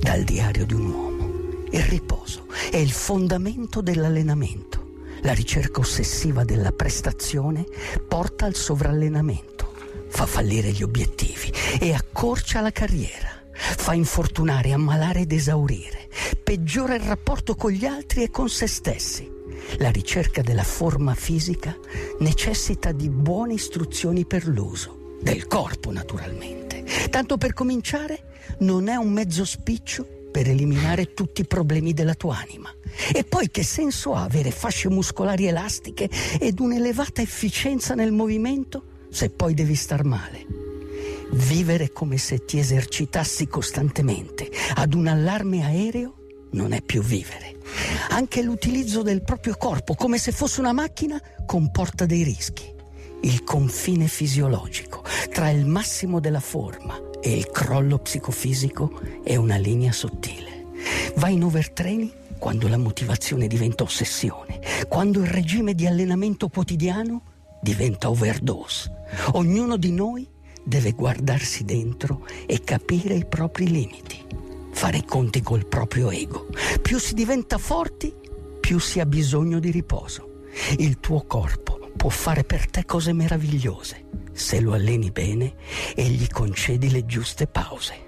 Dal 0.00 0.22
diario 0.22 0.64
di 0.66 0.74
un 0.74 0.86
uomo. 0.86 1.34
Il 1.72 1.82
riposo 1.82 2.46
è 2.70 2.76
il 2.76 2.92
fondamento 2.92 3.80
dell'allenamento. 3.82 4.85
La 5.22 5.32
ricerca 5.32 5.80
ossessiva 5.80 6.44
della 6.44 6.72
prestazione 6.72 7.64
porta 8.06 8.46
al 8.46 8.54
sovrallenamento, 8.54 9.72
fa 10.08 10.26
fallire 10.26 10.70
gli 10.70 10.82
obiettivi 10.82 11.52
e 11.80 11.92
accorcia 11.92 12.60
la 12.60 12.70
carriera. 12.70 13.44
Fa 13.52 13.94
infortunare, 13.94 14.72
ammalare 14.72 15.20
ed 15.20 15.32
esaurire. 15.32 16.08
Peggiora 16.42 16.94
il 16.94 17.00
rapporto 17.00 17.54
con 17.54 17.70
gli 17.70 17.86
altri 17.86 18.22
e 18.22 18.30
con 18.30 18.48
se 18.48 18.66
stessi. 18.66 19.32
La 19.78 19.90
ricerca 19.90 20.42
della 20.42 20.62
forma 20.62 21.14
fisica 21.14 21.76
necessita 22.18 22.92
di 22.92 23.08
buone 23.08 23.54
istruzioni 23.54 24.26
per 24.26 24.46
l'uso, 24.46 25.16
del 25.22 25.46
corpo 25.46 25.90
naturalmente. 25.90 26.84
Tanto 27.10 27.38
per 27.38 27.54
cominciare, 27.54 28.34
non 28.58 28.88
è 28.88 28.96
un 28.96 29.10
mezzo 29.10 29.44
spiccio 29.44 30.15
per 30.36 30.50
eliminare 30.50 31.14
tutti 31.14 31.40
i 31.40 31.46
problemi 31.46 31.94
della 31.94 32.12
tua 32.12 32.36
anima. 32.36 32.70
E 33.10 33.24
poi 33.24 33.50
che 33.50 33.62
senso 33.62 34.12
ha 34.12 34.24
avere 34.24 34.50
fasce 34.50 34.90
muscolari 34.90 35.46
elastiche 35.46 36.10
ed 36.38 36.60
un'elevata 36.60 37.22
efficienza 37.22 37.94
nel 37.94 38.12
movimento 38.12 39.06
se 39.08 39.30
poi 39.30 39.54
devi 39.54 39.74
star 39.74 40.04
male? 40.04 40.44
Vivere 41.30 41.90
come 41.90 42.18
se 42.18 42.44
ti 42.44 42.58
esercitassi 42.58 43.46
costantemente 43.46 44.50
ad 44.74 44.92
un 44.92 45.06
allarme 45.06 45.64
aereo 45.64 46.16
non 46.50 46.72
è 46.72 46.82
più 46.82 47.00
vivere. 47.00 47.56
Anche 48.10 48.42
l'utilizzo 48.42 49.00
del 49.00 49.22
proprio 49.22 49.56
corpo 49.56 49.94
come 49.94 50.18
se 50.18 50.32
fosse 50.32 50.60
una 50.60 50.74
macchina 50.74 51.18
comporta 51.46 52.04
dei 52.04 52.22
rischi. 52.22 52.70
Il 53.22 53.42
confine 53.42 54.06
fisiologico 54.06 55.02
tra 55.32 55.48
il 55.48 55.64
massimo 55.64 56.20
della 56.20 56.40
forma 56.40 57.05
e 57.26 57.36
il 57.36 57.50
crollo 57.50 57.98
psicofisico 57.98 59.00
è 59.24 59.34
una 59.34 59.56
linea 59.56 59.90
sottile. 59.90 60.66
Vai 61.16 61.32
in 61.32 61.42
overtraining 61.42 62.38
quando 62.38 62.68
la 62.68 62.76
motivazione 62.76 63.48
diventa 63.48 63.82
ossessione, 63.82 64.60
quando 64.86 65.22
il 65.22 65.26
regime 65.26 65.74
di 65.74 65.88
allenamento 65.88 66.46
quotidiano 66.46 67.22
diventa 67.60 68.10
overdose. 68.10 68.92
Ognuno 69.32 69.76
di 69.76 69.90
noi 69.90 70.24
deve 70.62 70.92
guardarsi 70.92 71.64
dentro 71.64 72.24
e 72.46 72.60
capire 72.60 73.14
i 73.14 73.26
propri 73.26 73.68
limiti, 73.68 74.22
fare 74.70 74.98
i 74.98 75.04
conti 75.04 75.40
col 75.40 75.66
proprio 75.66 76.12
ego. 76.12 76.46
Più 76.80 77.00
si 77.00 77.14
diventa 77.14 77.58
forti, 77.58 78.14
più 78.60 78.78
si 78.78 79.00
ha 79.00 79.06
bisogno 79.06 79.58
di 79.58 79.72
riposo. 79.72 80.42
Il 80.78 81.00
tuo 81.00 81.24
corpo 81.26 81.90
può 81.96 82.08
fare 82.08 82.44
per 82.44 82.70
te 82.70 82.84
cose 82.84 83.12
meravigliose 83.12 84.25
se 84.36 84.60
lo 84.60 84.74
alleni 84.74 85.10
bene 85.10 85.54
e 85.94 86.04
gli 86.04 86.28
concedi 86.28 86.90
le 86.90 87.06
giuste 87.06 87.46
pause. 87.46 88.04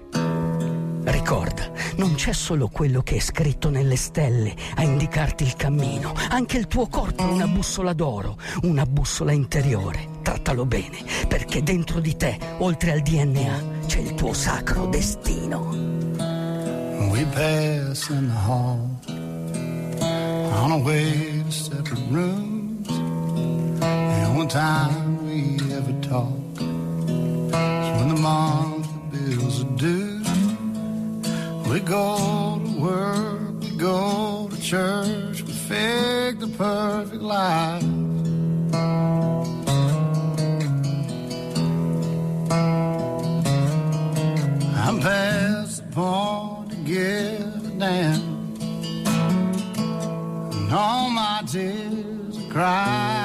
Ricorda, 1.03 1.71
non 1.95 2.13
c'è 2.13 2.33
solo 2.33 2.67
quello 2.67 3.01
che 3.01 3.15
è 3.15 3.19
scritto 3.19 3.69
nelle 3.69 3.95
stelle 3.95 4.53
a 4.75 4.83
indicarti 4.83 5.43
il 5.43 5.55
cammino, 5.55 6.13
anche 6.29 6.57
il 6.57 6.67
tuo 6.67 6.87
corpo 6.87 7.23
è 7.23 7.31
una 7.31 7.47
bussola 7.47 7.93
d'oro, 7.93 8.37
una 8.63 8.85
bussola 8.85 9.31
interiore. 9.31 10.07
Trattalo 10.21 10.65
bene, 10.65 11.03
perché 11.27 11.63
dentro 11.63 11.99
di 11.99 12.15
te, 12.15 12.37
oltre 12.59 12.91
al 12.91 13.01
DNA, 13.01 13.63
c'è 13.87 13.99
il 13.99 14.13
tuo 14.13 14.33
sacro 14.33 14.85
destino. 14.85 15.69
We 17.09 17.25
pass 17.25 18.09
in 18.09 18.27
the 18.27 18.35
hall 18.45 18.99
on 20.53 20.71
our 20.71 20.81
way 20.83 21.43
to 21.43 21.51
separate 21.51 22.01
rooms. 22.11 22.87
The 23.79 24.25
only 24.27 24.47
time 24.47 25.18
talk 26.09 26.27
is 26.57 27.89
when 27.97 28.09
the 28.09 28.19
monthly 28.19 28.99
bills 29.11 29.61
are 29.63 29.75
due. 29.77 30.23
We 31.69 31.79
go 31.81 32.59
to 32.65 32.81
work, 32.81 33.61
we 33.61 33.69
go 33.77 34.49
to 34.49 34.59
church, 34.59 35.43
we 35.43 35.53
fake 35.53 36.39
the 36.39 36.47
perfect 36.57 37.21
life. 37.21 37.83
I'm 44.85 44.99
past 44.99 45.85
the 45.85 45.91
point 45.93 46.71
to 46.71 46.77
give 46.77 47.67
a 47.67 47.73
damn. 47.77 48.55
And 50.53 50.73
all 50.73 51.11
my 51.11 51.43
tears 51.45 52.37
are 52.37 52.51
cry. 52.51 53.18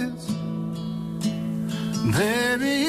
is. 0.00 0.30
Baby, 2.16 2.79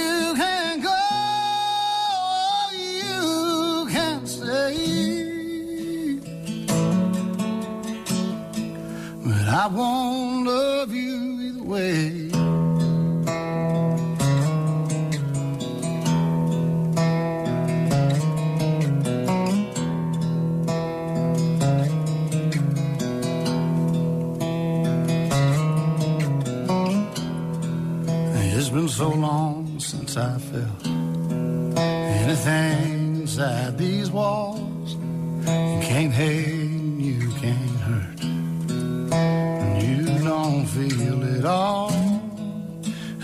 inside 32.52 33.78
these 33.78 34.12
walls. 34.12 34.96
You 34.96 35.80
can't 35.82 36.14
hate, 36.14 36.72
you 37.10 37.30
can't 37.42 37.80
hurt, 37.88 38.22
and 38.22 39.84
you 39.84 40.24
don't 40.24 40.66
feel 40.66 41.24
it 41.38 41.46
all. 41.46 41.92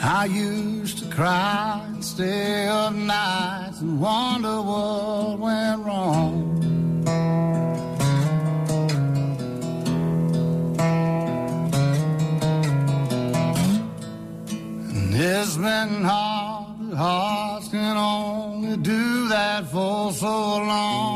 I 0.02 0.26
used 0.26 1.00
to 1.00 1.06
cry 1.14 1.82
and 1.88 2.04
stay 2.04 2.68
up 2.68 2.94
nights 2.94 3.82
and 3.82 4.00
wonder 4.00 4.62
what 4.62 5.40
went 5.40 5.86
wrong. 5.86 6.34
And 14.90 15.14
it's 15.14 15.58
been 15.58 16.04
hard, 16.04 16.78
but 16.90 16.96
so 20.18 20.58
long. 20.58 21.07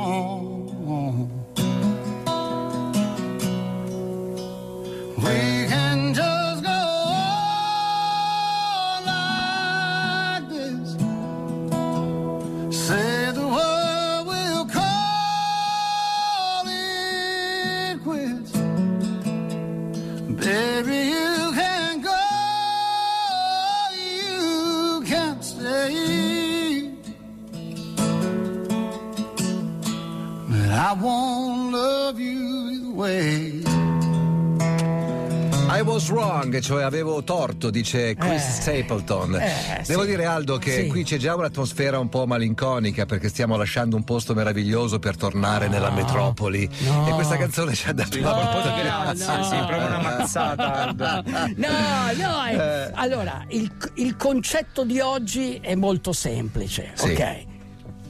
Wrong, 36.52 36.60
cioè 36.62 36.84
avevo 36.84 37.24
torto, 37.24 37.70
dice 37.70 38.16
Chris 38.16 38.46
Eh, 38.46 38.62
Stapleton. 38.62 39.36
eh, 39.36 39.84
Devo 39.86 40.02
sì. 40.02 40.08
dire, 40.10 40.26
Aldo, 40.26 40.58
che 40.58 40.72
Sì. 40.84 40.88
qui 40.88 41.04
c'è 41.04 41.18
già 41.18 41.36
un'atmosfera 41.36 41.98
un 42.00 42.10
po' 42.10 42.26
malinconica 42.28 43.06
perché 43.06 43.30
stiamo 43.30 43.56
lasciando 43.56 43.96
un 43.96 44.04
posto 44.04 44.34
meraviglioso 44.34 45.00
per 45.00 45.16
tornare 45.16 45.68
nella 45.68 45.90
metropoli. 45.92 46.70
no. 46.80 47.08
E 47.08 47.12
questa 47.14 47.38
canzone 47.38 47.74
ci 47.74 47.88
ha 47.88 47.94
dato 47.94 48.18
un 48.18 48.24
po' 48.24 48.62
di 48.62 48.82
grazie, 48.82 49.38
no. 49.38 49.44
sì, 49.44 49.56
proprio 49.56 49.86
una 49.88 50.02
mazzata. 50.02 50.74
Aldo. 50.74 51.24
No, 51.56 51.68
no, 52.18 52.46
eh, 52.48 52.92
allora 52.94 53.44
il, 53.50 53.72
il 53.96 54.16
concetto 54.16 54.84
di 54.84 55.00
oggi 55.00 55.58
è 55.62 55.76
molto 55.76 56.12
semplice, 56.14 56.92
Sì. 56.94 57.12
ok? 57.12 57.46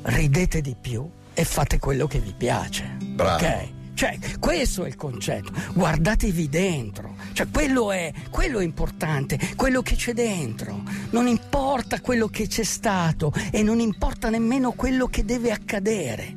Ridete 0.04 0.62
di 0.62 0.76
più 0.80 1.08
e 1.34 1.44
fate 1.46 1.80
quello 1.80 2.08
che 2.08 2.20
vi 2.20 2.34
piace, 2.36 2.98
Bravo. 3.04 3.46
ok? 3.46 3.68
Cioè, 4.02 4.18
questo 4.40 4.84
è 4.84 4.88
il 4.88 4.96
concetto. 4.96 5.52
Guardatevi 5.76 6.50
dentro. 6.50 7.18
Cioè, 7.34 7.48
quello 7.52 7.92
è, 7.92 8.12
quello 8.32 8.58
è 8.58 8.64
importante, 8.64 9.38
quello 9.56 9.84
che 9.84 9.94
c'è 9.94 10.14
dentro. 10.14 10.82
Non 11.12 11.28
importa 11.28 12.02
quello 12.02 12.28
che 12.28 12.48
c'è 12.48 12.64
stato 12.64 13.32
e 13.52 13.62
non 13.62 13.80
importa 13.80 14.32
nemmeno 14.32 14.72
quello 14.72 15.06
che 15.06 15.24
deve 15.24 15.52
accadere. 15.52 16.36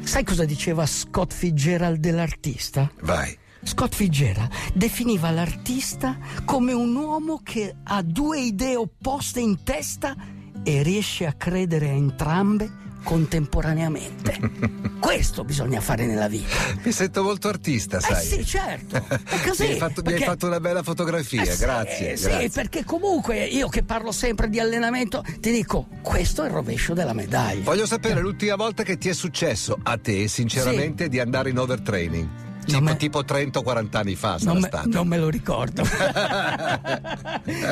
Sai 0.00 0.24
cosa 0.24 0.46
diceva 0.46 0.86
Scott 0.86 1.34
Fitzgerald 1.34 1.98
dell'artista? 1.98 2.90
Vai. 3.02 3.36
Scott 3.62 3.94
Fitzgerald 3.94 4.72
definiva 4.72 5.30
l'artista 5.30 6.16
come 6.46 6.72
un 6.72 6.96
uomo 6.96 7.42
che 7.44 7.74
ha 7.82 8.00
due 8.00 8.40
idee 8.40 8.76
opposte 8.76 9.38
in 9.40 9.62
testa 9.64 10.16
e 10.62 10.82
riesce 10.82 11.26
a 11.26 11.34
credere 11.34 11.90
a 11.90 11.92
entrambe 11.92 12.80
contemporaneamente. 13.02 14.38
Questo 15.00 15.44
bisogna 15.44 15.80
fare 15.80 16.06
nella 16.06 16.28
vita. 16.28 16.54
Mi 16.82 16.92
sento 16.92 17.22
molto 17.22 17.48
artista, 17.48 17.98
Eh 17.98 18.00
sai. 18.00 18.24
sì, 18.26 18.44
certo. 18.46 18.96
È 18.96 19.20
così. 19.46 19.64
Mi 19.64 19.72
hai 19.72 19.78
fatto, 19.78 20.00
mi 20.02 20.08
hai 20.08 20.12
perché- 20.14 20.24
fatto 20.24 20.46
una 20.46 20.60
bella 20.60 20.82
fotografia, 20.82 21.42
Eh 21.42 21.46
sì, 21.52 21.58
grazie. 21.60 22.12
eh 22.12 22.16
sì, 22.16 22.28
grazie. 22.28 22.50
perché 22.50 22.84
comunque 22.84 23.44
io 23.44 23.68
che 23.68 23.82
parlo 23.82 24.12
sempre 24.12 24.48
di 24.48 24.60
allenamento 24.60 25.24
ti 25.40 25.50
dico, 25.50 25.88
questo 26.02 26.42
è 26.42 26.46
il 26.46 26.52
rovescio 26.52 26.94
della 26.94 27.12
medaglia. 27.12 27.62
Voglio 27.64 27.86
sapere 27.86 28.20
l'ultima 28.20 28.54
volta 28.56 28.82
che 28.84 28.96
ti 28.98 29.08
è 29.08 29.12
successo 29.14 29.78
a 29.82 29.96
te, 29.98 30.28
sinceramente, 30.28 31.08
di 31.08 31.18
andare 31.18 31.50
in 31.50 31.58
overtraining. 31.58 32.28
Tipo, 32.64 32.80
me- 32.80 32.96
tipo 32.96 33.24
30 33.24 33.58
o 33.58 33.62
40 33.62 33.98
anni 33.98 34.14
fa 34.14 34.38
sarà 34.38 34.52
non 34.52 34.60
me, 34.62 34.68
stato. 34.68 34.88
non 34.88 35.08
me 35.08 35.18
lo 35.18 35.28
ricordo. 35.28 35.82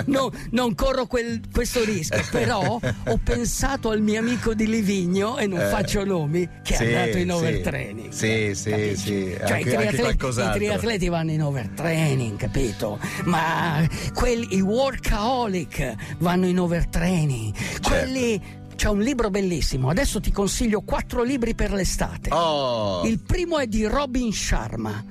No, 0.07 0.31
non 0.51 0.75
corro 0.75 1.07
quel- 1.07 1.41
questo 1.53 1.85
rischio, 1.85 2.23
però 2.31 2.79
ho 2.81 3.21
pensato 3.23 3.91
al 3.91 4.01
mio 4.01 4.19
amico 4.21 4.55
di 4.55 4.67
Livigno, 4.67 5.39
e 5.39 5.47
non 5.47 5.61
Eh, 5.61 5.67
faccio 5.67 6.05
nomi, 6.05 6.49
che 6.63 6.75
sì, 6.75 6.85
è 6.85 6.95
andato 6.97 7.19
in 7.19 7.31
overtraining. 7.33 8.11
Sì, 8.11 8.53
sì, 8.55 8.71
Capisci? 8.71 8.97
sì, 8.97 9.37
Cioè, 9.39 9.53
anche- 9.53 9.69
i, 9.71 9.73
triatleti, 9.77 10.27
i 10.27 10.51
triatleti 10.53 11.09
vanno 11.09 11.31
in 11.31 11.43
overtraining, 11.43 12.37
capito? 12.37 12.99
Ma 13.25 13.87
quelli, 14.15 14.57
i 14.57 14.61
workaholic 14.61 15.95
vanno 16.19 16.47
in 16.47 16.59
overtraining. 16.59 17.55
Certo. 17.55 17.89
Quelli. 17.89 18.59
C'è 18.81 18.89
un 18.89 19.01
libro 19.01 19.29
bellissimo, 19.29 19.91
adesso 19.91 20.21
ti 20.21 20.33
consiglio 20.33 20.81
quattro 20.81 21.23
libri 21.23 21.55
per 21.55 21.71
l'estate. 21.71 22.33
Oh, 22.33 23.05
Il 23.05 23.19
primo 23.21 23.59
è 23.59 23.67
di 23.67 23.85
Robin 23.85 24.33
Sharma 24.33 25.05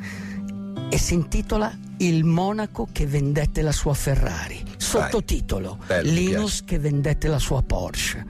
e 0.90 0.98
si 0.98 1.14
intitola 1.14 1.78
Il 1.98 2.24
monaco 2.24 2.88
che 2.92 3.06
vendette 3.06 3.62
la 3.62 3.72
sua 3.72 3.94
Ferrari. 3.94 4.66
Sottotitolo 4.90 5.78
Bello, 5.86 6.12
Linus 6.12 6.64
che 6.66 6.80
vendette 6.80 7.28
la 7.28 7.40
sua 7.40 7.62
Porsche. 7.62 8.26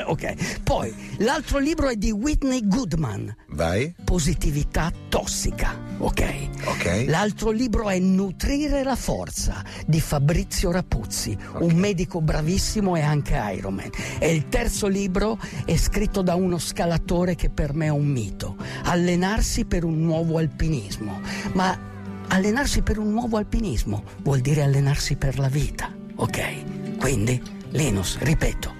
Ok. 0.10 0.60
Poi 0.62 0.94
l'altro 1.18 1.58
libro 1.58 1.88
è 1.88 1.96
di 1.96 2.10
Whitney 2.10 2.66
Goodman, 2.66 3.34
vai. 3.50 3.94
Positività 4.04 4.92
tossica. 5.08 5.78
Ok. 5.98 6.48
Ok. 6.64 7.04
L'altro 7.06 7.50
libro 7.50 7.88
è 7.88 7.98
Nutrire 7.98 8.82
la 8.82 8.96
forza 8.96 9.62
di 9.86 10.00
Fabrizio 10.00 10.70
Rapuzzi, 10.70 11.36
un 11.58 11.74
medico 11.74 12.20
bravissimo 12.20 12.96
e 12.96 13.00
anche 13.00 13.40
Ironman. 13.56 13.90
E 14.18 14.34
il 14.34 14.48
terzo 14.48 14.86
libro 14.86 15.38
è 15.64 15.76
scritto 15.76 16.22
da 16.22 16.34
uno 16.34 16.58
scalatore 16.58 17.34
che 17.34 17.50
per 17.50 17.74
me 17.74 17.86
è 17.86 17.90
un 17.90 18.06
mito, 18.06 18.56
Allenarsi 18.84 19.64
per 19.64 19.84
un 19.84 20.00
nuovo 20.00 20.38
alpinismo. 20.38 21.20
Ma 21.52 21.89
allenarsi 22.30 22.82
per 22.82 22.98
un 22.98 23.10
nuovo 23.10 23.36
alpinismo 23.36 24.04
vuol 24.22 24.40
dire 24.40 24.62
allenarsi 24.62 25.16
per 25.16 25.38
la 25.38 25.48
vita, 25.48 25.92
ok? 26.16 26.96
Quindi, 26.96 27.40
Linus, 27.70 28.18
ripeto, 28.18 28.72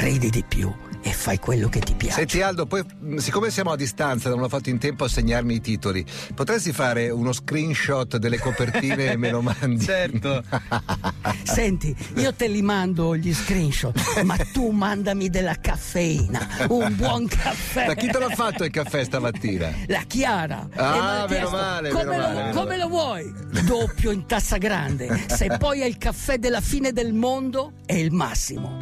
ridi 0.00 0.30
di 0.30 0.44
più 0.46 0.72
e 1.08 1.12
fai 1.12 1.38
quello 1.38 1.68
che 1.68 1.80
ti 1.80 1.94
piace. 1.94 2.16
Senti 2.16 2.42
Aldo, 2.42 2.66
poi 2.66 2.82
mh, 2.82 3.16
siccome 3.16 3.50
siamo 3.50 3.70
a 3.70 3.76
distanza, 3.76 4.28
non 4.28 4.42
ho 4.42 4.48
fatto 4.48 4.68
in 4.68 4.78
tempo 4.78 5.04
a 5.04 5.08
segnarmi 5.08 5.54
i 5.54 5.60
titoli, 5.60 6.04
potresti 6.34 6.72
fare 6.72 7.08
uno 7.08 7.32
screenshot 7.32 8.18
delle 8.18 8.38
copertine 8.38 9.12
e 9.12 9.16
me 9.16 9.30
lo 9.30 9.40
mandi? 9.40 9.84
Certo. 9.88 10.44
Senti, 11.44 11.96
io 12.16 12.34
te 12.34 12.46
li 12.46 12.60
mando 12.60 13.16
gli 13.16 13.32
screenshot, 13.32 14.22
ma 14.22 14.36
tu 14.52 14.68
mandami 14.70 15.30
della 15.30 15.54
caffeina, 15.54 16.46
un 16.68 16.94
buon 16.94 17.26
caffè. 17.26 17.86
Da 17.86 17.94
chi 17.94 18.08
te 18.08 18.18
l'ha 18.18 18.28
fatto 18.28 18.64
il 18.64 18.70
caffè 18.70 19.02
stamattina? 19.02 19.72
La 19.86 20.02
Chiara. 20.06 20.68
Ah, 20.74 21.26
meno 21.28 21.48
male, 21.48 21.88
come, 21.88 22.04
meno 22.04 22.16
lo, 22.16 22.22
male, 22.28 22.34
meno 22.34 22.52
come 22.52 22.64
male." 22.64 22.78
lo 22.78 22.88
vuoi? 22.88 23.34
Doppio 23.64 24.10
in 24.10 24.26
tazza 24.26 24.58
grande. 24.58 25.24
Se 25.26 25.56
poi 25.58 25.80
è 25.80 25.86
il 25.86 25.96
caffè 25.96 26.38
della 26.38 26.60
fine 26.60 26.92
del 26.92 27.14
mondo, 27.14 27.72
è 27.86 27.94
il 27.94 28.12
massimo. 28.12 28.80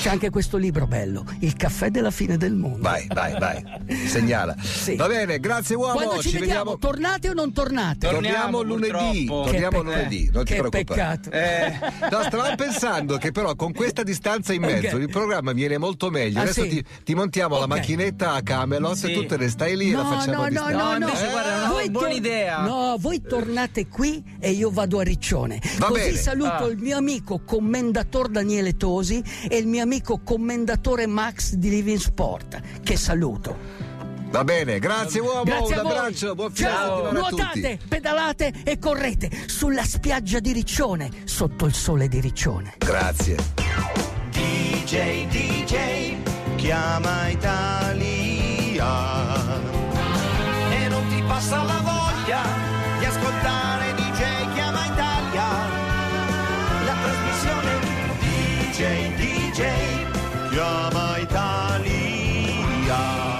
C'è 0.00 0.08
anche 0.08 0.30
questo 0.30 0.56
libro 0.56 0.86
bello, 0.86 1.24
Il 1.40 1.56
caffè 1.58 1.90
della 1.90 2.10
fine 2.10 2.38
del 2.38 2.54
mondo. 2.54 2.78
Vai, 2.80 3.06
vai, 3.12 3.38
vai, 3.38 3.62
segnala. 4.06 4.56
Sì. 4.62 4.96
Va 4.96 5.06
bene, 5.06 5.38
grazie 5.38 5.74
uomo, 5.74 5.92
Quando 5.92 6.22
ci, 6.22 6.38
vediamo, 6.38 6.78
tornate 6.78 7.28
o 7.28 7.34
non 7.34 7.52
tornate? 7.52 8.08
Torniamo 8.08 8.60
Torniamo, 8.60 8.62
lunedì, 8.62 9.24
purtroppo. 9.26 9.50
torniamo 9.50 9.82
lunedì, 9.82 10.30
non 10.32 10.44
ti 10.44 10.52
che 10.54 10.58
preoccupare. 10.60 11.18
peccato. 11.20 11.30
Eh, 11.30 12.06
No, 12.10 12.22
stavamo 12.22 12.54
pensando 12.56 13.16
che 13.18 13.30
però 13.32 13.54
con 13.56 13.72
questa 13.72 14.02
distanza 14.02 14.52
in 14.54 14.62
mezzo 14.62 14.96
Ok. 14.96 15.02
il 15.02 15.08
programma 15.10 15.52
viene 15.52 15.76
molto 15.76 16.08
meglio. 16.10 16.38
Ah, 16.38 16.42
Adesso 16.42 16.62
sì? 16.62 16.68
ti, 16.68 16.84
ti 17.04 17.14
montiamo 17.14 17.56
la 17.56 17.64
Ok. 17.64 17.68
macchinetta 17.68 18.32
a 18.32 18.42
Camelot 18.42 18.94
Sì. 18.96 19.10
e 19.10 19.14
tu 19.14 19.26
te 19.26 19.36
ne 19.36 19.48
stai 19.48 19.76
lì 19.76 19.90
e 19.90 19.92
la 19.92 20.02
No, 20.02 20.08
facciamo 20.12 20.36
no, 20.36 20.42
a 20.42 20.44
no, 20.44 20.48
distanza. 20.50 20.76
no, 20.76 20.82
No, 20.92 20.98
no. 20.98 21.06
invece, 21.08 21.28
guarda, 21.30 21.54
una 21.56 21.68
Voi 21.68 21.90
buona 21.90 22.12
idea. 22.12 22.60
No, 22.62 22.96
voi 22.98 23.20
tornate 23.22 23.86
qui 23.88 24.22
e 24.38 24.50
io 24.52 24.70
vado 24.70 24.98
a 25.00 25.02
Riccione. 25.02 25.60
Va 25.78 25.86
Così 25.88 26.00
bene. 26.00 26.16
saluto 26.16 26.48
Ah. 26.64 26.66
il 26.68 26.78
mio 26.78 26.96
amico 26.96 27.40
commendator 27.44 28.28
Daniele 28.28 28.76
Tosi 28.76 29.22
e 29.48 29.56
il 29.56 29.66
mio 29.66 29.82
amico 29.82 30.20
commendatore 30.22 31.06
Max 31.06 31.47
di 31.56 31.70
Living 31.70 31.98
Sport. 31.98 32.60
Che 32.82 32.96
saluto. 32.96 33.96
Va 34.30 34.44
bene, 34.44 34.78
grazie 34.78 35.20
uomo, 35.20 35.42
Grazie 35.44 35.78
un 35.78 35.86
abbraccio, 35.86 36.34
buon 36.34 36.52
fine 36.52 36.68
Ciao, 36.68 37.12
nuotate, 37.12 37.78
pedalate 37.88 38.52
e 38.62 38.78
correte 38.78 39.30
sulla 39.46 39.84
spiaggia 39.84 40.38
di 40.38 40.52
Riccione, 40.52 41.08
sotto 41.24 41.64
il 41.64 41.72
sole 41.72 42.08
di 42.08 42.20
Riccione. 42.20 42.74
Grazie. 42.76 43.36
DJ, 44.30 45.26
DJ, 45.28 46.16
chiama 46.56 47.28
Italia. 47.28 48.86
E 50.70 50.88
non 50.88 51.08
ti 51.08 51.22
passa 51.26 51.62
la 51.62 51.80
voglia 51.82 51.97